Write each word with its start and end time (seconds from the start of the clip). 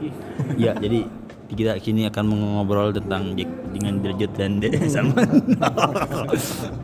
Rizky. 0.00 0.08
Ya, 0.64 0.72
jadi 0.74 1.04
kita 1.50 1.82
kini 1.82 2.06
akan 2.06 2.24
mengobrol 2.26 2.94
tentang 2.94 3.34
Jack 3.34 3.50
dengan 3.74 3.98
Derajat 3.98 4.30
dan 4.34 4.50
De 4.58 4.70
Salman. 4.92 5.26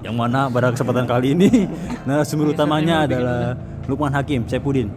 Yang 0.02 0.14
mana 0.14 0.50
pada 0.50 0.74
kesempatan 0.74 1.06
kali 1.06 1.32
ini 1.32 1.70
narasumber 2.02 2.50
utamanya 2.50 3.06
adalah 3.06 3.54
Lukman 3.86 4.10
Hakim 4.10 4.42
Saipudin. 4.44 4.90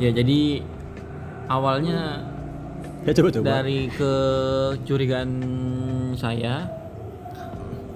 Ya 0.00 0.10
jadi 0.10 0.64
awalnya 1.46 2.24
Ya 3.04 3.12
coba 3.16 3.28
coba. 3.32 3.44
dari 3.60 3.88
kecurigaan 3.92 5.30
saya 6.16 6.68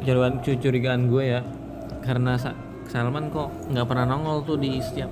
kecurigaan 0.00 0.40
kecurigaan 0.40 1.08
gue 1.08 1.24
ya 1.28 1.40
karena 2.00 2.36
Sa- 2.36 2.56
Salman 2.94 3.26
kok 3.34 3.50
nggak 3.74 3.86
pernah 3.90 4.06
nongol 4.06 4.46
tuh 4.46 4.54
di 4.54 4.78
setiap 4.78 5.10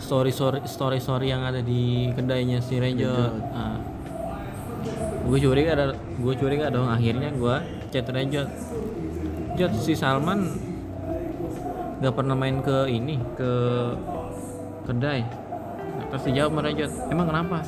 story 0.00 0.32
story 0.32 0.64
story 0.64 0.96
story 0.96 1.28
yang 1.28 1.44
ada 1.44 1.60
di 1.60 2.08
kedainya 2.16 2.64
si 2.64 2.80
Rejot 2.80 3.36
nah, 3.52 3.76
gue 5.28 5.38
curiga 5.38 5.76
ada 5.76 5.92
gue 5.92 6.34
curiga 6.40 6.72
dong 6.72 6.88
akhirnya 6.88 7.28
gue 7.36 7.56
chat 7.92 8.08
Rejot 8.08 8.48
Jot 9.52 9.76
si 9.76 9.92
Salman 9.92 10.48
nggak 12.00 12.14
pernah 12.16 12.32
main 12.32 12.64
ke 12.64 12.88
ini 12.88 13.20
ke 13.36 13.52
kedai. 14.88 15.22
Terus 16.10 16.24
dijawab 16.24 16.50
sama 16.50 16.60
Rejot 16.64 16.92
emang 17.12 17.26
kenapa? 17.28 17.58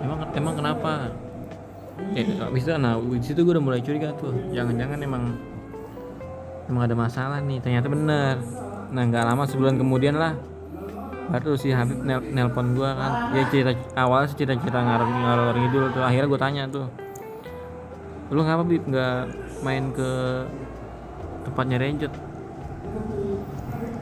Emang 0.00 0.18
emang 0.32 0.54
kenapa? 0.54 0.92
Ya 2.16 2.24
habis 2.40 2.62
itu 2.64 2.72
nah 2.78 2.96
di 2.96 3.26
situ 3.26 3.42
gue 3.42 3.52
udah 3.52 3.64
mulai 3.64 3.82
curiga 3.82 4.14
tuh. 4.16 4.32
Jangan-jangan 4.54 4.98
emang 5.02 5.34
emang 6.68 6.82
ada 6.86 6.94
masalah 6.98 7.38
nih 7.42 7.58
ternyata 7.62 7.86
bener. 7.88 8.38
Nah 8.92 9.02
nggak 9.08 9.24
lama 9.24 9.42
sebulan 9.48 9.80
kemudian 9.80 10.18
lah 10.18 10.36
baru 11.32 11.56
si 11.56 11.72
Habib 11.72 12.04
nel 12.04 12.20
nelpon 12.30 12.76
gue 12.76 12.86
kan. 12.86 13.32
Dia 13.32 13.44
cerita 13.48 13.72
awal 13.96 14.28
sih 14.28 14.36
cerita-cerita 14.36 14.78
ngalor 14.82 15.08
ngalor 15.08 15.54
ngidul 15.56 15.84
tuh 15.94 16.02
akhirnya 16.04 16.28
gue 16.28 16.40
tanya 16.40 16.62
tuh 16.68 16.86
lu 18.32 18.40
ngapa 18.40 18.64
Bib 18.64 18.84
nggak 18.88 19.16
main 19.60 19.92
ke 19.92 20.10
tempatnya 21.44 21.76
Renjot 21.76 22.12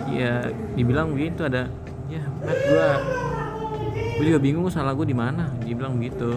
ya 0.06 0.46
dibilang 0.78 1.10
begitu 1.10 1.42
ada 1.46 1.66
ya 2.06 2.22
Mat 2.42 2.58
gue 2.58 2.88
gue 4.20 4.24
juga 4.28 4.40
bingung 4.44 4.68
salah 4.68 4.92
gue 4.92 5.08
di 5.08 5.16
mana. 5.16 5.48
Dibilang 5.64 5.96
begitu. 5.96 6.36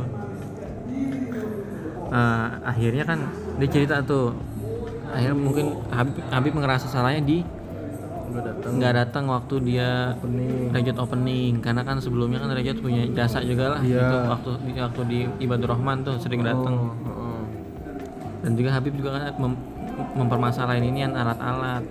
Nah, 2.07 2.63
akhirnya 2.63 3.03
kan 3.03 3.19
dia 3.59 3.67
cerita 3.67 3.99
tuh 3.99 4.31
akhirnya 5.13 5.37
mungkin 5.37 5.65
Habib, 5.87 6.15
Habib 6.27 6.53
ngerasa 6.55 6.85
salahnya 6.87 7.21
di 7.21 7.39
Nggak 8.65 8.93
datang. 8.97 9.29
waktu 9.29 9.55
dia 9.61 10.17
Opening. 10.17 10.73
Opening 10.97 11.53
karena 11.61 11.85
kan 11.85 12.01
sebelumnya 12.01 12.41
kan 12.41 12.49
Rejot 12.49 12.81
punya 12.81 13.05
jasa 13.13 13.45
juga 13.45 13.77
lah 13.77 13.79
Iya. 13.85 14.01
gitu 14.01 14.15
waktu 14.25 14.49
waktu 14.73 15.01
di 15.05 15.19
Ibadur 15.37 15.77
Rahman 15.77 16.01
tuh 16.01 16.17
sering 16.17 16.41
datang 16.41 16.73
Oh, 16.73 16.97
oh. 17.05 17.41
dan 18.41 18.57
juga 18.57 18.73
Habib 18.73 18.97
juga 18.97 19.09
kan 19.13 19.37
mem- 19.37 19.61
mempermasalahin 20.17 20.81
ini 20.83 21.05
kan 21.05 21.13
alat-alat 21.13 21.83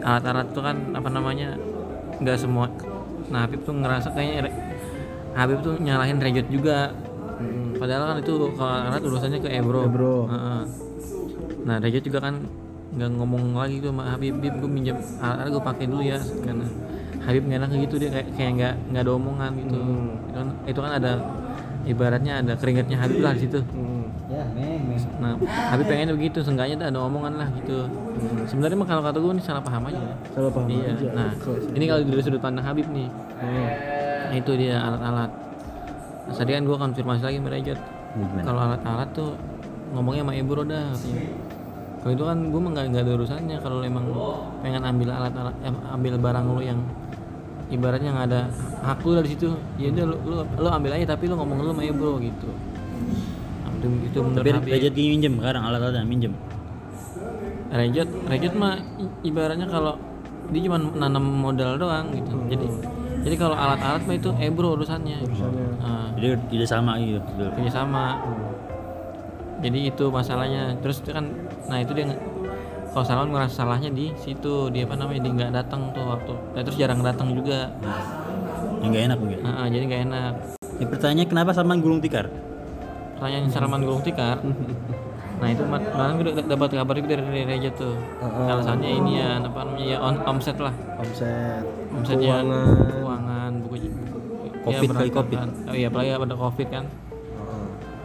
alat-alat 0.00 0.46
tuh 0.56 0.62
kan 0.64 0.76
apa 0.96 1.08
namanya 1.12 1.60
nggak 2.16 2.38
semua 2.40 2.72
nah 3.28 3.44
Habib 3.44 3.60
tuh 3.68 3.76
ngerasa 3.76 4.16
kayaknya 4.16 4.48
Habib 5.36 5.60
tuh 5.60 5.76
nyalahin 5.76 6.16
Rejot 6.16 6.48
juga 6.48 6.94
padahal 7.76 8.16
kan 8.16 8.18
itu 8.24 8.32
kalau 8.56 8.72
alat 8.88 9.02
urusannya 9.04 9.44
ke 9.44 9.50
Ebro, 9.52 9.84
Ebro. 9.84 10.24
Heeh. 10.24 10.60
Nah 11.66 11.82
Rejot 11.82 12.06
juga 12.06 12.22
kan 12.22 12.46
nggak 12.94 13.10
ngomong 13.18 13.58
lagi 13.58 13.82
tuh 13.82 13.90
sama 13.90 14.14
Habib 14.14 14.38
Bib 14.38 14.54
gue 14.62 14.70
minjem 14.70 14.96
alat-alat 15.18 15.50
gue 15.50 15.62
pakai 15.66 15.84
dulu 15.90 16.02
ya 16.06 16.18
karena 16.22 16.66
Habib 17.26 17.42
nggak 17.50 17.58
enak 17.58 17.70
gitu 17.82 17.94
dia 17.98 18.10
kayak 18.14 18.28
kayak 18.38 18.50
nggak 18.54 18.74
nggak 18.94 19.02
ada 19.02 19.12
omongan 19.12 19.50
gitu 19.58 19.76
Hmm. 19.76 20.14
itu 20.30 20.36
kan 20.38 20.48
itu 20.70 20.78
kan 20.78 20.92
ada 20.94 21.12
ibaratnya 21.86 22.32
ada 22.40 22.52
keringatnya 22.54 22.96
Habib 23.02 23.18
lah 23.20 23.34
di 23.34 23.42
situ 23.42 23.60
Mm. 23.74 23.96
Ya. 24.26 24.42
Nah, 25.22 25.38
Habib 25.70 25.86
pengen 25.86 26.10
begitu, 26.18 26.42
seenggaknya 26.42 26.74
tuh 26.74 26.86
ada 26.90 26.98
omongan 26.98 27.38
lah 27.38 27.46
gitu. 27.62 27.86
Sebenarnya 28.50 28.74
mah 28.74 28.88
kalau 28.90 29.02
kata 29.06 29.22
gue 29.22 29.32
ini 29.38 29.42
salah 29.46 29.62
paham 29.62 29.86
aja. 29.86 30.02
Salah 30.34 30.50
paham 30.50 30.66
iya. 30.66 30.90
aja. 30.98 31.08
Nah, 31.14 31.30
ini 31.70 31.84
kalau 31.86 32.02
dari 32.02 32.22
sudut 32.26 32.42
pandang 32.42 32.66
Habib 32.66 32.90
nih, 32.90 33.06
Oh. 33.06 33.68
nah, 34.26 34.34
itu 34.34 34.52
dia 34.58 34.82
alat-alat. 34.82 35.30
Nah, 36.26 36.34
tadi 36.34 36.50
kan 36.58 36.62
gue 36.66 36.74
konfirmasi 36.74 37.22
lagi. 37.22 37.38
Gimana? 37.38 38.42
Kalau 38.42 38.60
alat-alat 38.66 39.08
tuh 39.14 39.30
ngomongnya 39.94 40.26
sama 40.26 40.32
Ebro 40.34 40.62
dah 40.66 40.90
katanya. 40.90 41.22
Kalau 42.06 42.14
itu 42.14 42.22
kan 42.22 42.38
gue 42.38 42.60
nggak 42.70 42.84
nggak 42.94 43.02
ada 43.02 43.12
urusannya. 43.18 43.56
Kalau 43.66 43.82
emang 43.82 44.06
pengen 44.62 44.78
ambil 44.86 45.10
alat-alat, 45.10 45.58
eh, 45.58 45.74
ambil 45.90 46.14
barang 46.22 46.44
lu 46.54 46.62
yang 46.62 46.78
ibaratnya 47.66 48.14
nggak 48.14 48.26
ada 48.30 48.40
hak 48.86 49.02
lu 49.02 49.18
dari 49.18 49.28
situ, 49.34 49.50
ya 49.74 49.90
udah 49.90 50.14
lu, 50.14 50.16
lu, 50.22 50.34
lu 50.46 50.68
ambil 50.70 50.94
aja 50.94 51.18
tapi 51.18 51.26
lu 51.26 51.34
ngomong 51.34 51.66
lu 51.66 51.74
sama 51.74 51.82
Ebro 51.82 52.22
gitu. 52.22 52.46
Nah, 52.46 53.70
itu, 53.74 53.86
itu 54.06 54.18
menurut 54.22 54.38
Tapi 54.38 54.70
Habib. 54.70 54.94
Gini 54.94 55.08
minjem 55.18 55.34
sekarang 55.34 55.62
alat-alatnya 55.66 56.06
minjem. 56.06 56.32
Rejot, 57.74 58.08
Rejot 58.30 58.54
mah 58.54 58.78
ibaratnya 59.26 59.66
kalau 59.66 59.98
dia 60.54 60.62
cuma 60.62 60.78
nanam 60.78 61.26
modal 61.26 61.74
doang 61.74 62.14
gitu. 62.14 62.38
Jadi 62.46 62.66
jadi 63.26 63.34
kalau 63.34 63.58
alat-alat 63.58 64.06
mah 64.06 64.14
itu 64.14 64.30
ebro 64.38 64.78
urusannya. 64.78 65.26
Urusannya. 65.26 65.66
Nah, 65.82 66.14
Jadi 66.14 66.54
tidak 66.54 66.70
sama 66.70 67.02
gitu. 67.02 67.50
Kerja 67.50 67.82
sama. 67.82 68.22
Jadi 69.60 69.78
itu 69.88 70.04
masalahnya. 70.12 70.76
Terus 70.80 71.00
itu 71.00 71.10
kan, 71.12 71.24
nah 71.70 71.78
itu 71.80 71.92
dia 71.96 72.12
kalau 72.92 73.04
Salman 73.04 73.28
ngerasa 73.28 73.54
salahnya 73.60 73.92
di 73.92 74.08
situ 74.16 74.72
dia 74.72 74.88
apa 74.88 74.96
namanya 74.96 75.20
dia 75.20 75.32
nggak 75.36 75.52
datang 75.52 75.92
tuh 75.92 76.04
waktu. 76.04 76.32
Nah, 76.56 76.60
terus 76.64 76.76
jarang 76.80 77.00
datang 77.04 77.28
juga. 77.36 77.72
Yang 78.80 78.88
nggak 78.92 79.04
enak 79.12 79.18
mungkin. 79.20 79.38
Nah, 79.44 79.66
jadi 79.68 79.84
nggak 79.84 80.02
enak. 80.12 80.32
Ini 80.76 80.86
pertanyaannya 80.92 81.26
kenapa 81.28 81.50
Salman 81.56 81.80
gulung 81.80 82.00
tikar? 82.00 82.28
Pertanyaan 83.16 83.48
Salman 83.48 83.80
Gulung 83.80 84.04
Tikar. 84.04 84.38
Nah 85.36 85.52
itu 85.52 85.68
malam 85.68 86.16
gue 86.16 86.32
udah 86.32 86.48
dapat 86.48 86.80
kabar 86.80 86.96
itu 86.96 87.12
dari 87.12 87.44
Rejot 87.44 87.76
tuh. 87.76 87.92
Heeh. 87.92 88.48
Alasannya 88.56 88.88
ini 88.88 89.20
ya 89.20 89.36
apa 89.36 89.68
namanya 89.68 89.84
ya 89.84 89.98
on, 90.00 90.16
omset 90.24 90.56
lah. 90.56 90.72
Omset. 90.96 91.60
omsetnya 91.92 92.40
Keuangan. 92.40 92.88
keuangan 92.88 93.52
buku 93.60 93.76
Covid 94.64 94.88
kali 94.96 95.12
berantakan. 95.12 95.12
Covid. 95.12 95.68
oh 95.68 95.74
iya 95.76 95.86
apalagi 95.92 96.10
ada 96.16 96.36
covid 96.40 96.68
kan. 96.72 96.84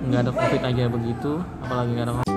Nggak 0.02 0.22
ada 0.26 0.32
covid 0.34 0.62
aja 0.66 0.84
begitu 0.90 1.32
apalagi 1.62 1.90
nggak 1.94 2.06
ada 2.10 2.14
covid 2.18 2.30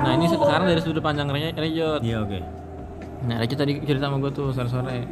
nah 0.00 0.12
ini 0.16 0.26
sekarang 0.26 0.66
dari 0.66 0.80
sudut 0.82 1.02
pandang 1.04 1.28
Re- 1.30 1.54
Rejot. 1.54 2.00
Iya 2.02 2.24
oke. 2.24 2.38
nah 3.26 3.36
Rejot 3.38 3.58
tadi 3.58 3.72
cerita 3.84 4.08
sama 4.08 4.16
gue 4.18 4.32
tuh 4.32 4.48
sore-sore. 4.50 5.06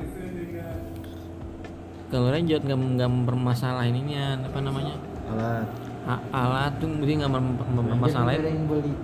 Kalau 2.09 2.29
Rejot 2.33 2.63
nggak 2.65 2.79
nggak 2.99 3.11
mempermasalahin 3.11 3.95
ini 3.95 4.17
apa 4.19 4.59
namanya? 4.59 4.97
Alat. 5.29 5.67
A- 6.09 6.25
alat 6.33 6.73
tuh 6.81 6.89
dia 7.05 7.15
nggak 7.21 7.33
mempermasalahin 7.77 8.43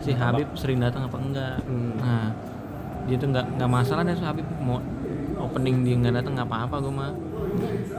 si 0.00 0.16
Habib 0.16 0.48
sering 0.56 0.80
datang 0.80 1.04
apa 1.06 1.16
enggak. 1.20 1.56
Hmm. 1.68 1.94
nah 2.00 2.26
dia 3.04 3.16
tuh 3.20 3.28
nggak 3.28 3.46
nggak 3.60 3.70
masalah 3.70 4.02
deh 4.02 4.16
si 4.16 4.24
Habib. 4.24 4.46
Mau 4.64 4.80
opening 5.36 5.84
dia 5.84 5.94
nggak 6.00 6.14
datang 6.24 6.32
nggak 6.40 6.48
apa-apa 6.48 6.76
gue 6.80 6.92
mah 6.94 7.10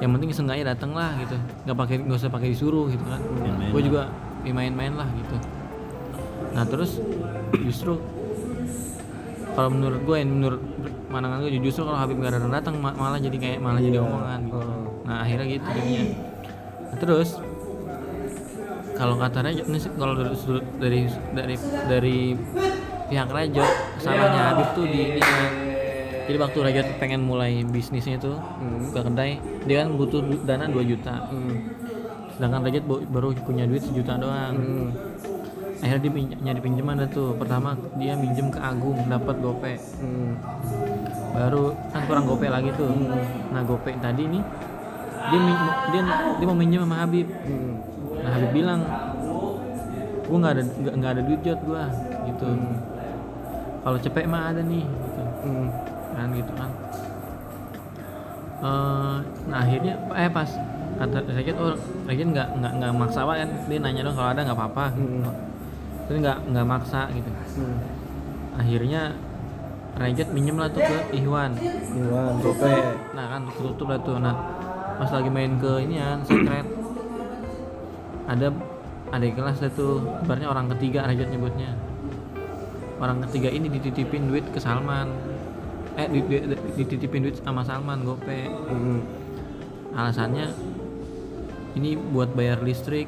yang 0.03 0.11
penting 0.15 0.29
seenggaknya 0.35 0.75
datang 0.75 0.91
lah 0.91 1.15
gitu. 1.21 1.35
Nggak 1.65 1.77
pakai 1.77 1.95
nggak 2.03 2.17
usah 2.19 2.31
pakai 2.31 2.47
disuruh 2.51 2.85
gitu 2.91 3.03
kan. 3.07 3.21
Main-main 3.41 3.69
gue 3.71 3.81
juga 3.83 4.01
ya 4.45 4.53
main-main 4.53 4.93
lah 4.93 5.07
gitu. 5.15 5.35
Nah 6.55 6.63
terus 6.67 6.99
justru 7.63 7.99
kalau 9.55 9.69
menurut 9.71 10.01
gue 10.03 10.17
menurut 10.27 10.61
pandangan 11.07 11.39
gue 11.47 11.51
justru 11.63 11.87
kalau 11.87 11.95
Habib 11.95 12.19
nggak 12.19 12.39
datang 12.39 12.51
datang 12.51 12.75
ma- 12.79 12.95
malah 12.95 13.19
jadi 13.19 13.37
kayak 13.39 13.59
malah 13.63 13.79
jadi 13.79 13.97
omongan 14.03 14.39
gitu. 14.51 14.59
Nah 15.07 15.15
akhirnya 15.23 15.45
gitu 15.47 15.67
jadinya. 15.71 16.03
Nah, 16.85 16.97
terus 16.99 17.29
kalau 18.95 19.19
kata 19.19 19.43
Rajab 19.43 19.65
ini 19.67 19.79
kalau 19.99 20.13
dari 20.15 20.35
dari 20.79 20.99
dari 21.35 21.55
dari 21.87 22.17
pihak 23.11 23.27
Rajab 23.27 23.69
salahnya 23.99 24.41
Habib 24.51 24.67
tuh 24.75 24.85
di 24.87 24.99
ini 25.15 25.19
kan. 25.19 25.51
Jadi 26.25 26.37
waktu 26.37 26.57
Rajab 26.59 26.85
pengen 26.97 27.21
mulai 27.21 27.61
bisnisnya 27.61 28.17
tuh 28.17 28.37
ke 28.87 28.99
kedai 28.99 29.37
dia 29.63 29.83
kan 29.83 29.93
butuh 29.93 30.19
dana 30.41 30.65
2 30.65 30.81
juta. 30.83 31.27
Hmm. 31.27 31.55
sedangkan 32.31 32.61
Rajab 32.63 32.83
bo- 32.83 33.05
baru 33.05 33.31
punya 33.39 33.63
duit 33.63 33.79
sejuta 33.79 34.15
doang. 34.15 34.55
Hmm. 34.55 34.89
akhirnya 35.75 36.01
dia 36.01 36.11
pinj- 36.11 36.39
nyari 36.39 36.59
pinjaman 36.59 36.95
dah 36.97 37.09
tuh. 37.09 37.35
Pertama 37.35 37.69
dia 37.95 38.15
minjem 38.15 38.49
ke 38.49 38.57
Agung 38.57 38.97
dapat 39.05 39.35
gope. 39.37 39.73
Hmm. 39.99 40.33
baru 41.31 41.63
kan 41.89 42.01
kurang 42.05 42.25
gope 42.25 42.47
lagi 42.47 42.73
tuh. 42.73 42.89
Nah 43.51 43.61
gope 43.61 43.91
tadi 43.95 44.23
nih 44.25 44.43
dia 45.25 45.39
dia 45.91 46.01
dia 46.35 46.45
mau 46.45 46.53
minjem 46.53 46.81
sama 46.81 47.01
Habib. 47.01 47.27
Hmm. 47.29 47.73
nah 48.17 48.29
Habib 48.31 48.51
bilang 48.51 48.81
gua 50.25 50.37
nggak 50.39 50.53
ada 50.53 50.63
nggak 50.91 51.11
ada 51.11 51.21
duit 51.21 51.41
jod 51.41 51.59
gua. 51.61 51.85
Gitu. 52.25 52.47
Kalau 53.79 53.97
cepet 53.99 54.25
mah 54.25 54.49
ada 54.49 54.59
nih. 54.59 54.81
Gitu. 54.81 55.23
Hmm. 55.45 55.67
Kan 56.15 56.27
gitu 56.31 56.51
kan. 56.55 56.71
Eh, 58.65 59.15
nah 59.51 59.59
akhirnya 59.61 59.93
eh 60.15 60.31
pas 60.31 60.49
kata 60.95 61.27
Regen 61.27 61.55
oh 61.59 61.75
Regen 62.07 62.31
nggak 62.31 62.55
nggak 62.55 62.71
nggak 62.79 62.91
maksa 62.95 63.27
Pak, 63.27 63.35
kan. 63.43 63.49
Dia 63.67 63.77
nanya 63.83 64.01
dong 64.07 64.15
kalau 64.15 64.29
ada 64.31 64.41
nggak 64.47 64.57
apa-apa. 64.57 64.85
Hmm. 64.95 65.27
terus 66.05 66.21
nggak 66.21 66.37
nggak 66.53 66.67
maksa 66.69 67.09
gitu. 67.11 67.29
Hmm. 67.57 67.77
akhirnya 68.55 69.01
Rejot 69.95 70.29
minjem 70.35 70.59
lah 70.59 70.67
tuh 70.71 70.83
ke 70.83 70.97
Iwan. 71.23 71.55
Gope 72.43 72.75
nah 73.15 73.25
kan 73.31 73.41
tutup 73.59 73.87
lah 73.91 73.99
tuh. 74.03 74.19
Nah 74.19 74.35
pas 74.95 75.11
lagi 75.11 75.27
main 75.27 75.59
ke 75.59 75.71
ini 75.83 75.99
ya 75.99 76.19
secret. 76.23 76.67
Ada 78.27 78.51
ada 79.11 79.25
kelas 79.25 79.57
lah 79.63 79.71
tuh. 79.75 80.03
Orang 80.27 80.71
ketiga 80.75 81.07
Rejot 81.07 81.27
nyebutnya. 81.31 81.75
Orang 82.99 83.19
ketiga 83.27 83.51
ini 83.51 83.67
dititipin 83.67 84.31
duit 84.31 84.47
ke 84.51 84.59
Salman 84.59 85.34
eh 85.95 86.07
di- 86.11 86.25
di- 86.27 86.43
di- 86.43 86.61
dititipin 86.75 87.23
duit 87.23 87.39
sama 87.39 87.63
Salman 87.63 88.03
gope 88.03 88.47
Mm. 88.47 88.99
alasannya 89.95 90.51
ini 91.75 91.95
buat 91.95 92.35
bayar 92.35 92.59
listrik 92.59 93.07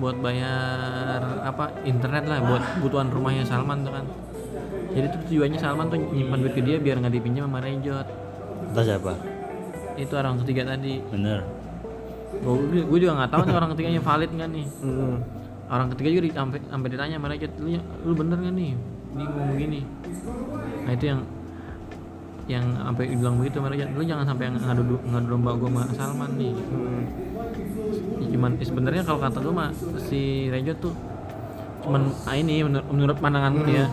buat 0.00 0.16
bayar 0.16 1.44
apa 1.44 1.76
internet 1.84 2.24
lah 2.24 2.40
buat 2.40 2.62
kebutuhan 2.76 3.12
rumahnya 3.12 3.44
Salman 3.44 3.84
tuh 3.84 3.92
kan. 3.92 4.04
Jadi 4.90 5.06
tuh 5.12 5.20
tujuannya 5.28 5.58
Salman 5.60 5.86
tuh 5.92 6.00
nyimpan 6.00 6.38
duit 6.40 6.54
ke 6.56 6.62
dia 6.64 6.80
biar 6.80 6.96
nggak 7.04 7.12
dipinjam 7.12 7.44
sama 7.44 7.60
Rejot 7.60 8.06
entah 8.70 8.84
siapa? 8.86 9.12
Itu 10.00 10.16
orang 10.16 10.40
ketiga 10.40 10.72
tadi. 10.72 11.04
Bener. 11.04 11.44
Gue, 12.40 12.80
gue 12.80 12.98
juga 12.98 13.12
nggak 13.20 13.30
tahu 13.34 13.42
nih 13.44 13.54
orang 13.54 13.70
ketiganya 13.76 14.00
valid 14.00 14.30
nggak 14.32 14.50
nih. 14.50 14.66
Mm. 14.80 15.16
orang 15.70 15.86
ketiga 15.94 16.08
juga 16.10 16.22
sampai 16.34 16.58
sampai 16.64 16.88
ditanya 16.88 17.14
sama 17.20 17.28
Rejot 17.28 17.52
lu, 17.60 17.68
lu 18.08 18.12
bener 18.16 18.36
nggak 18.40 18.54
nih? 18.56 18.72
Dia 19.10 19.26
ngomong 19.26 19.48
begini 19.52 19.80
nah 20.80 20.92
itu 20.94 21.04
yang 21.06 21.20
yang 22.50 22.66
sampai 22.74 23.14
bilang 23.14 23.38
begitu 23.38 23.62
sama 23.62 23.70
Rejot 23.70 23.88
lu 23.94 24.02
jangan 24.02 24.26
sampai 24.26 24.44
ngadu 24.50 24.82
ngadu 25.06 25.26
domba 25.30 25.50
gue 25.54 25.70
sama 25.70 25.82
Salman 25.94 26.30
nih. 26.34 26.52
Mm. 26.52 27.02
Ya, 28.20 28.26
cuman 28.34 28.50
eh, 28.58 28.66
sebenarnya 28.66 29.02
kalau 29.06 29.18
kata 29.22 29.38
gue 29.38 29.54
mah 29.54 29.70
si 30.02 30.20
Rejo 30.50 30.74
tuh 30.76 30.94
cuman 31.80 32.12
ah, 32.26 32.34
ini 32.36 32.60
menur- 32.60 32.84
menurut 32.90 33.16
pandangan 33.16 33.52
gue 33.56 33.72
ya 33.72 33.86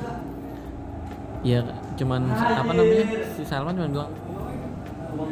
ya 1.46 1.60
cuman 1.96 2.28
apa 2.34 2.72
namanya 2.76 3.06
si 3.32 3.42
Salman 3.46 3.78
cuma 3.78 3.88
bilang 3.88 4.12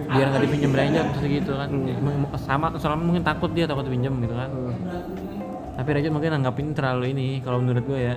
biar 0.05 0.25
nggak 0.31 0.43
dipinjam 0.47 0.71
Rejo 0.71 1.01
terus 1.17 1.25
gitu 1.27 1.51
kan. 1.57 1.69
Ya, 1.83 1.95
m- 1.97 2.29
sama 2.39 2.71
Salman 2.77 3.05
mungkin 3.09 3.25
takut 3.25 3.51
dia 3.51 3.65
takut 3.65 3.83
dipinjam 3.83 4.13
gitu 4.21 4.33
kan. 4.33 4.49
Tapi 5.75 5.89
Rejo 5.91 6.09
mungkin 6.13 6.31
anggapin 6.39 6.71
terlalu 6.71 7.11
ini 7.11 7.27
kalau 7.43 7.59
menurut 7.59 7.83
gue 7.83 7.99
ya 7.99 8.15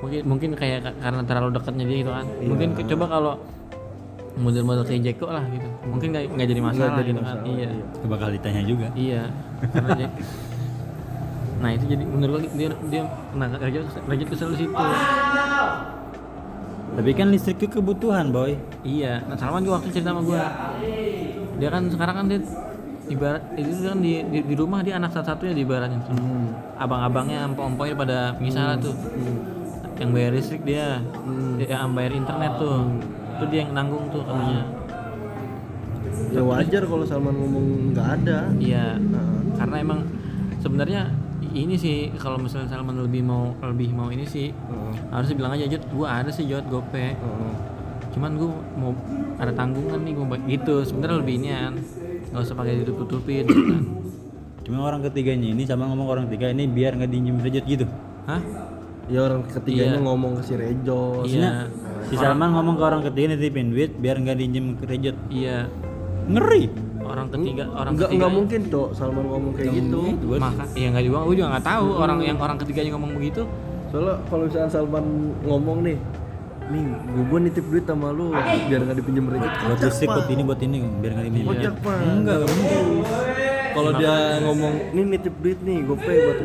mungkin 0.00 0.20
mungkin 0.24 0.50
kayak 0.54 0.78
ka- 0.82 0.98
karena 0.98 1.20
terlalu 1.22 1.50
dekatnya 1.52 1.84
dia 1.84 1.96
gitu 1.98 2.10
kan 2.10 2.24
mungkin 2.42 2.68
ke- 2.72 2.86
coba 2.86 3.04
kalau 3.06 3.34
model-model 4.32 4.84
kayak 4.84 5.02
Jeko 5.04 5.28
lah 5.28 5.44
gitu 5.46 5.68
mungkin 5.84 6.08
nggak 6.10 6.24
nggak 6.30 6.48
jadi 6.48 6.60
masalah 6.62 6.92
jadi 6.96 7.04
gitu 7.06 7.20
kan 7.20 7.36
masalah, 7.36 7.52
iya 7.52 7.68
Itu 7.92 8.06
bakal 8.08 8.28
ditanya 8.30 8.62
juga 8.64 8.86
Iya. 8.94 9.22
Karena 9.68 9.88
dia 9.94 10.08
Nah 11.60 11.70
itu 11.70 11.84
jadi 11.86 12.02
menurut 12.02 12.32
gua 12.32 12.42
dia 12.50 12.68
dia 12.88 13.02
nah 13.30 13.48
Rajat 13.50 13.84
Rajat 14.00 14.26
kesel 14.26 14.48
situ. 14.54 14.72
tapi 16.90 17.10
kan 17.12 17.28
listrik 17.28 17.56
itu 17.56 17.66
kebutuhan 17.70 18.28
boy 18.30 18.56
Iya. 18.80 19.20
Nah 19.22 19.36
Salman 19.36 19.60
juga 19.60 19.78
waktu 19.78 19.92
cerita 19.92 20.10
sama 20.10 20.22
gua. 20.22 20.44
Dia 21.54 21.68
kan 21.68 21.82
sekarang 21.86 22.14
kan 22.16 22.26
dia 22.26 22.40
ibarat 23.06 23.42
itu 23.54 23.84
kan 23.84 23.98
di, 23.98 24.12
di, 24.24 24.38
di 24.42 24.54
rumah 24.54 24.80
dia 24.80 24.96
anak 24.96 25.12
satu-satunya 25.12 25.52
di 25.52 25.62
ibaratnya 25.62 26.00
tuh. 26.00 26.16
Abang-abangnya 26.76 27.44
empok-empoknya 27.44 27.94
pada 27.94 28.18
misal 28.38 28.80
tuh. 28.80 28.96
Yang 30.00 30.10
bayar 30.16 30.30
listrik 30.32 30.62
dia, 30.64 31.04
dia 31.60 31.68
yang 31.76 31.92
bayar 31.92 32.12
internet 32.16 32.52
tuh. 32.56 32.88
Itu 33.36 33.44
dia 33.52 33.68
yang 33.68 33.72
nanggung 33.76 34.08
tuh 34.08 34.24
katanya. 34.24 34.62
Ya 36.30 36.40
wajar 36.40 36.82
kalau 36.88 37.04
Salman 37.04 37.36
ngomong 37.36 37.92
nggak 37.92 38.08
ada. 38.22 38.48
Iya. 38.56 38.96
Nah, 38.96 39.28
Karena 39.60 39.76
emang 39.76 40.00
sebenarnya 40.64 41.12
ini 41.50 41.74
sih 41.74 42.12
kalau 42.14 42.38
misalnya 42.38 42.70
Salman 42.70 43.02
lebih 43.02 43.26
mau 43.26 43.56
lebih 43.64 43.90
mau 43.90 44.08
ini 44.12 44.22
sih 44.22 44.54
heeh, 44.54 44.92
harusnya 45.10 45.34
bilang 45.34 45.52
aja 45.58 45.66
Jod 45.66 45.84
gua 45.90 46.22
ada 46.22 46.30
sih 46.30 46.46
Jod 46.46 46.66
gope 46.70 46.94
heeh. 47.16 47.52
cuman 48.14 48.30
gua 48.38 48.50
mau 48.78 48.92
ada 49.40 49.50
tanggungan 49.50 49.98
nih 50.06 50.12
gua 50.14 50.38
gitu 50.46 50.86
sebenarnya 50.86 51.16
lebih 51.18 51.34
inian 51.42 51.72
nggak 52.30 52.42
usah 52.46 52.54
pakai 52.54 52.84
ditutup 52.84 53.08
tutupin 53.10 53.44
gitu 53.50 53.62
kan 53.66 53.82
cuma 54.62 54.86
orang 54.86 55.02
ketiganya 55.02 55.50
ini 55.50 55.66
sama 55.66 55.90
ngomong 55.90 56.06
orang 56.06 56.24
ketiga 56.30 56.54
ini 56.54 56.70
biar 56.70 56.94
nggak 56.94 57.10
dinjem 57.10 57.36
rejet 57.42 57.64
gitu 57.66 57.86
hah 58.30 58.38
Ya 59.10 59.20
orang 59.20 59.42
ketiganya 59.44 59.98
Iya. 59.98 60.02
ngomong 60.02 60.32
ke 60.38 60.42
si 60.44 60.54
Rejo. 60.54 61.26
iya 61.26 61.66
si 62.02 62.14
Salman 62.14 62.50
ngomong 62.50 62.74
ke 62.74 62.84
orang 62.84 63.02
ketiga 63.02 63.26
nitipin 63.32 63.68
duit 63.68 63.90
biar 63.92 64.16
nggak 64.16 64.36
dinjem 64.36 64.74
ke 64.74 64.84
rejet 64.84 65.16
iya 65.28 65.66
ngeri 66.26 66.70
orang 67.00 67.26
ketiga 67.28 67.64
orang 67.68 67.92
Enggak 67.92 68.06
ketiga 68.06 68.14
enggak 68.16 68.32
mungkin, 68.32 68.60
Cok. 68.66 68.88
Salman 68.94 69.24
ngomong 69.26 69.52
kayak 69.52 69.70
gitu. 69.72 70.00
maka 70.36 70.64
ya 70.72 70.86
nggak 70.88 71.04
juga 71.04 71.18
gua 71.20 71.34
juga 71.34 71.48
nggak 71.50 71.66
tahu 71.66 71.86
orang 71.96 72.18
yang 72.20 72.38
orang 72.38 72.56
ketiganya 72.56 72.90
ngomong 72.94 73.12
begitu 73.12 73.42
Soalnya 73.88 74.14
kalau 74.24 74.42
misalnya 74.44 74.70
Salman 74.70 75.04
ngomong 75.42 75.78
nih, 75.82 75.98
nih 76.68 76.82
gue 77.10 77.24
gua 77.26 77.38
nitip 77.40 77.64
duit 77.66 77.82
sama 77.84 78.08
lu 78.08 78.30
biar 78.64 78.80
nggak 78.80 78.96
dipinjem 78.96 79.24
Rejo. 79.28 79.48
buat 79.66 79.80
listrik 79.80 80.08
buat 80.08 80.28
ini 80.28 80.42
buat 80.44 80.60
ini 80.60 80.76
biar 80.96 81.12
nggak 81.12 81.26
Kocak, 81.44 81.74
Pak. 81.80 81.96
enggak 82.08 82.36
nggak 82.36 82.50
mungkin 82.52 82.84
Kalau 83.70 83.90
dia 83.94 84.42
ngomong, 84.42 84.74
nih 84.92 85.04
nitip 85.14 85.34
duit 85.38 85.58
nih, 85.62 85.78
gue 85.86 85.96
pay 85.98 86.18
buat 86.18 86.38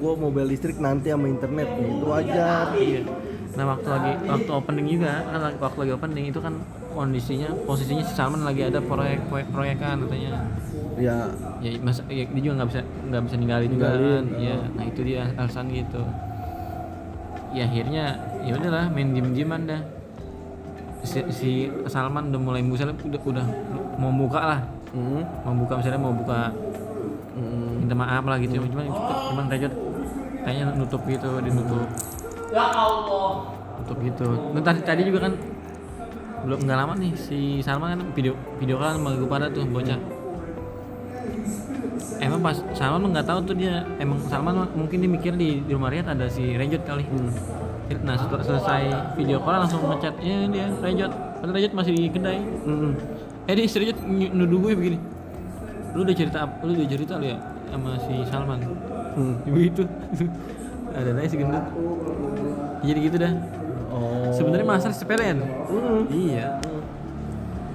gua 0.00 0.12
mobil 0.16 0.44
listrik 0.48 0.80
nanti 0.80 1.12
sama 1.12 1.28
internet, 1.28 1.68
itu 1.76 2.06
wajar. 2.08 2.72
iya. 2.76 3.04
Nah 3.50 3.64
waktu 3.76 3.88
lagi 3.90 4.12
waktu 4.30 4.50
opening 4.50 4.86
juga 4.86 5.26
kan 5.26 5.40
waktu 5.58 5.78
lagi 5.82 5.92
opening 5.98 6.26
itu 6.30 6.40
kan 6.40 6.54
kondisinya 6.94 7.48
posisinya 7.66 8.04
si 8.06 8.14
Salman 8.14 8.46
lagi 8.46 8.62
ada 8.66 8.78
proyek 8.78 9.26
proyek 9.26 9.48
proyekan 9.50 10.06
katanya. 10.06 10.46
Ya, 11.00 11.16
ya 11.64 11.70
masa 11.80 12.04
ya, 12.12 12.28
dia 12.28 12.42
juga 12.44 12.54
nggak 12.62 12.68
bisa 12.70 12.80
nggak 12.84 13.22
bisa 13.26 13.34
ninggalin 13.40 13.70
juga 13.72 13.88
kan 13.96 14.24
ya 14.36 14.56
nah 14.76 14.84
itu 14.86 15.00
dia 15.02 15.22
alasan 15.34 15.66
gitu. 15.72 16.02
Ya 17.50 17.66
akhirnya 17.66 18.04
ya 18.46 18.52
udahlah 18.54 18.86
main 18.94 19.10
diem 19.10 19.28
dieman 19.34 19.66
dah. 19.66 19.82
Si, 21.00 21.18
si 21.32 21.50
Salman 21.88 22.28
udah 22.30 22.40
mulai 22.40 22.60
misalnya 22.60 22.92
udah 22.92 23.20
udah 23.24 23.46
mau 23.98 24.12
buka 24.14 24.40
lah. 24.40 24.60
Mm, 24.90 25.22
mau 25.46 25.54
buka 25.54 25.72
misalnya 25.80 26.00
mau 26.02 26.14
buka 26.14 26.50
mm, 27.36 27.86
minta 27.86 27.94
maaf 27.94 28.24
lah 28.26 28.38
gitu. 28.40 28.58
Cuman 28.58 28.86
cuman 29.30 29.44
Rejot 29.50 29.74
kayaknya 30.40 30.64
nutup 30.72 31.02
gitu 31.04 31.30
dia 31.44 31.52
nutup 31.52 31.88
ya 32.50 32.64
Allah. 32.74 33.30
Nutup 33.80 33.98
gitu. 34.02 34.28
Nah, 34.56 34.62
tadi 34.64 34.80
tadi 34.82 35.02
juga 35.06 35.28
kan 35.28 35.32
belum 36.40 36.64
nggak 36.64 36.78
lama 36.80 36.94
nih 36.96 37.12
si 37.20 37.60
Salman 37.60 38.00
kan 38.00 38.00
video 38.16 38.32
video 38.56 38.80
kan 38.80 38.96
sama 38.96 39.12
gue 39.12 39.28
pada 39.28 39.46
tuh 39.52 39.68
bocah. 39.68 40.00
Emang 42.20 42.40
pas 42.44 42.56
Salman 42.76 43.12
nggak 43.12 43.28
tahu 43.28 43.40
tuh 43.48 43.56
dia 43.56 43.84
emang 44.00 44.20
Salman 44.28 44.68
mungkin 44.76 45.00
dia 45.04 45.10
mikir 45.10 45.32
di, 45.36 45.64
di 45.64 45.72
rumah 45.72 45.92
Riyad 45.92 46.16
ada 46.16 46.28
si 46.28 46.56
Rejot 46.56 46.84
kali. 46.84 47.04
Nah 48.00 48.14
setelah 48.16 48.44
selesai 48.44 48.82
video 49.18 49.42
call 49.42 49.66
langsung 49.66 49.84
ngechat 49.84 50.14
ya 50.24 50.48
dia 50.48 50.66
Rejot 50.80 51.12
padahal 51.40 51.56
Rejot 51.60 51.72
masih 51.76 51.92
di 51.92 52.04
kedai. 52.08 52.40
Mm, 52.40 52.92
eh 53.48 53.54
dia 53.56 53.64
si 53.68 53.76
Rejot 53.76 53.98
nuduh 54.08 54.58
gue 54.64 54.72
begini 54.76 54.98
lu 55.90 56.00
udah 56.00 56.14
cerita 56.14 56.38
lu 56.60 56.70
udah 56.72 56.88
cerita 56.88 57.14
lu 57.16 57.26
ya 57.26 57.38
sama 57.66 57.90
si 57.98 58.14
Salman 58.24 58.58
mm. 59.12 59.34
begitu 59.46 59.82
ada 60.96 61.10
aja 61.12 61.26
si 61.26 61.36
gendut 61.36 61.64
jadi 62.80 62.98
gitu 63.00 63.18
dah 63.18 63.34
Oh. 63.90 64.30
sebenarnya 64.30 64.62
masalah 64.64 64.94
sepele 64.94 65.18
kan 65.24 65.38
Mm. 65.66 66.02
iya 66.08 66.62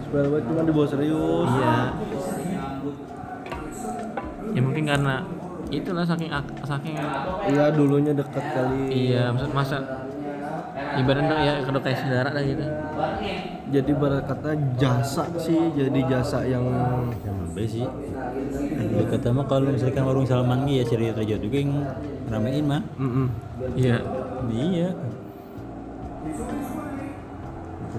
Supaya 0.01 0.31
banget 0.31 0.43
cuma 0.45 0.61
dibawa 0.63 0.87
serius. 0.87 1.49
iya 1.51 1.75
ya 4.47 4.61
mungkin 4.61 4.83
karena 4.85 5.15
itulah 5.67 6.05
saking 6.05 6.31
ak- 6.31 6.55
saking 6.63 6.95
Iya 7.45 7.65
dulunya 7.69 8.13
dekat 8.13 8.45
kali. 8.47 8.87
iya 8.87 9.27
maksud 9.29 9.51
masa 9.51 9.77
ibaratnya 10.95 11.35
ya 11.37 11.53
kalau 11.61 11.79
kayak 11.79 11.97
saudara 11.99 12.29
lah 12.31 12.39
gitu 12.41 12.63
Jadi 13.75 13.91
barat 13.91 14.23
kata 14.23 14.55
jasa 14.79 15.27
sih, 15.35 15.59
jadi 15.75 15.99
jasa 16.07 16.47
yang 16.47 16.63
sampai 17.19 17.67
sih. 17.67 17.83
Lu 18.95 19.03
kata 19.11 19.35
mah 19.35 19.43
kalau 19.51 19.67
misalkan 19.67 20.07
warung 20.07 20.23
Salman 20.23 20.63
ya 20.63 20.87
si 20.87 20.95
rejet 20.95 21.43
juga 21.43 21.59
yang 21.59 21.83
ramein 22.31 22.63
mah. 22.63 22.79
Mm 22.95 23.27
iya. 23.75 23.99
Iya. 24.47 24.89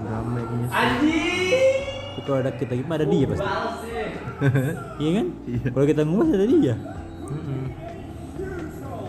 Ramai 0.07 0.41
sih. 0.49 0.67
Kalau 2.25 2.41
ada 2.41 2.51
kita 2.57 2.73
gimana 2.73 2.97
ada 2.97 3.05
dia 3.05 3.25
pasti. 3.29 3.47
Iya 4.97 5.11
kan? 5.13 5.27
Kalau 5.77 5.85
kita 5.85 6.01
ngumpul 6.09 6.27
ada 6.33 6.45
dia. 6.49 6.75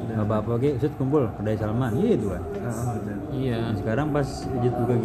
Nggak 0.08 0.24
apa-apa 0.26 0.50
oke 0.60 0.70
set 0.84 0.92
kumpul. 1.00 1.32
Kedai 1.40 1.56
Salman 1.56 1.96
iya 1.96 2.12
itu 2.12 2.28
kan 2.28 2.42
iya. 3.32 3.58
Sekarang 3.72 4.12
pas 4.12 4.28
rejet 4.52 4.74
buka 4.76 4.96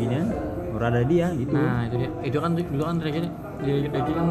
ginian 0.74 0.82
orang 0.82 0.90
ada 0.90 1.02
dia 1.06 1.28
gitu 1.32 1.54
nah 1.54 1.86
itu 1.86 1.96
dia 1.96 2.10
itu 2.24 2.38
kan 2.40 2.52
dulu 2.58 2.84
kan 2.84 2.98
dia 2.98 3.30
Rejot 3.62 4.12
kan 4.12 4.26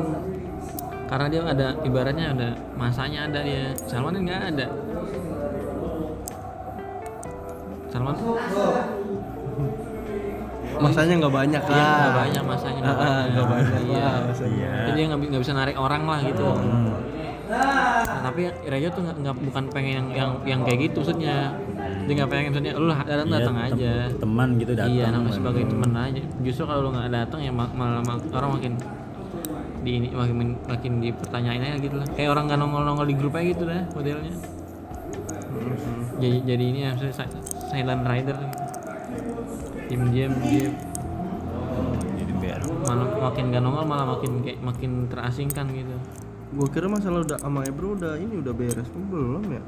karena 1.07 1.27
dia 1.29 1.41
ada 1.45 1.67
ibaratnya 1.81 2.27
ada 2.33 2.49
masanya 2.75 3.21
ada 3.29 3.41
dia 3.45 3.71
Salman 3.87 4.19
kan 4.19 4.23
nggak 4.25 4.43
ada 4.51 4.67
Salman 7.89 8.17
Masanya 10.73 11.15
nggak 11.15 11.31
banyak 11.37 11.63
Iya, 11.63 11.71
kan? 11.71 11.95
nggak 11.95 12.15
banyak 12.17 12.43
masanya 12.43 12.79
nggak 12.83 12.91
Ah, 12.91 13.07
ah, 13.07 13.23
banyak. 13.23 13.45
banyak 13.47 13.83
Iya. 13.87 14.09
masanya. 14.25 14.51
Iya. 14.51 14.73
Jadi 14.83 14.97
dia 14.99 15.07
nggak 15.07 15.21
bi- 15.21 15.29
nggak 15.31 15.43
bisa 15.45 15.53
narik 15.55 15.77
orang 15.79 16.03
lah 16.03 16.19
gitu. 16.25 16.47
Hmm. 16.49 16.91
Nah, 17.53 18.21
tapi 18.25 18.43
Rejo 18.65 18.89
tuh 18.91 19.03
nggak 19.05 19.17
nggak- 19.21 19.41
bukan 19.47 19.65
pengen 19.71 19.93
yang 19.93 20.09
yang 20.11 20.31
yang 20.43 20.61
kayak 20.65 20.91
gitu 20.91 20.99
maksudnya 21.05 21.55
dia 22.03 22.15
nggak 22.15 22.29
pengen 22.29 22.45
maksudnya 22.49 22.73
lu 22.75 22.87
datang 22.89 23.09
Iya, 23.23 23.33
datang 23.33 23.55
tem- 23.55 23.67
aja. 23.69 23.93
teman 24.17 24.49
gitu 24.57 24.73
datang 24.73 24.93
iya 24.93 25.07
namanya 25.09 25.33
sebagai 25.33 25.63
teman 25.67 25.93
aja. 25.93 26.23
Justru 26.41 26.63
kalau 26.67 26.81
lu 26.83 26.91
nggak 26.91 27.11
datang 27.11 27.41
ya 27.41 27.51
ma- 27.51 27.71
malah 27.71 28.03
ma- 28.03 28.27
orang 28.33 28.51
makin 28.57 28.73
di 29.83 29.91
ini 29.97 30.09
makin 30.11 30.37
makin 30.63 30.93
dipertanyain 30.99 31.61
aja 31.61 31.77
gitu 31.77 31.97
lah. 31.97 32.07
Kayak 32.13 32.31
orang 32.31 32.45
nggak 32.47 32.59
nongol 32.59 32.83
nongol 32.85 33.07
di 33.07 33.15
grup 33.15 33.35
aja 33.35 33.47
gitu 33.49 33.65
dah 33.65 33.83
modelnya. 33.91 34.35
Jadi 36.19 36.39
jadi 36.45 36.65
ini 36.65 36.79
ya 36.83 36.91
si- 36.95 37.15
silent 37.69 38.03
rider. 38.03 38.35
Gitu. 38.35 38.59
diam 39.91 40.09
diam 40.09 40.33
diam 40.41 40.73
jadi 42.17 42.33
malah 42.81 43.05
makin 43.23 43.53
gak 43.53 43.61
nongol 43.61 43.85
malah 43.85 44.07
makin 44.09 44.41
kayak 44.41 44.57
makin 44.59 44.91
terasingkan 45.05 45.69
gitu 45.69 45.97
Gua 46.53 46.69
kira 46.69 46.85
masalah 46.85 47.25
udah 47.25 47.39
sama 47.41 47.65
Ebro 47.65 47.97
udah 47.97 48.21
ini 48.21 48.45
udah 48.45 48.53
beres 48.53 48.89
Oh, 48.93 49.05
belum 49.09 49.45
ya. 49.49 49.63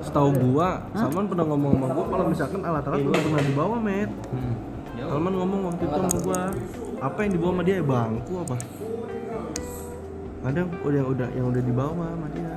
Setahu 0.00 0.28
gua, 0.48 0.80
Salman 0.96 1.28
pernah 1.28 1.44
ngomong 1.44 1.72
sama 1.76 1.86
gua 1.92 2.04
kalau 2.08 2.24
misalkan 2.32 2.60
alat-alat 2.64 3.00
udah 3.04 3.20
pernah 3.20 3.42
dibawa, 3.44 3.76
Met. 3.76 4.10
hmm. 4.32 4.54
Salman 4.96 5.34
ngomong 5.36 5.60
waktu 5.68 5.82
itu 5.84 5.96
sama 6.00 6.18
gua, 6.24 6.40
apa 7.04 7.18
yang 7.20 7.32
dibawa 7.36 7.50
sama 7.52 7.62
dia 7.68 7.76
ya 7.76 7.84
bangku 7.84 8.32
apa? 8.40 8.56
Ada 10.42 10.56
yang 10.58 10.70
udah 10.72 10.98
yang 10.98 11.08
udah 11.12 11.28
yang 11.36 11.46
udah 11.52 11.62
dibawa 11.62 12.04
sama 12.08 12.26
dia. 12.32 12.54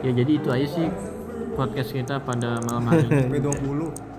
ya 0.00 0.10
jadi 0.16 0.32
itu 0.32 0.48
aja 0.48 0.66
sih 0.66 0.88
podcast 1.54 1.90
kita 1.92 2.16
pada 2.24 2.56
malam 2.64 2.88
hari 2.88 3.04
ini 3.04 3.36
B20 3.36 4.09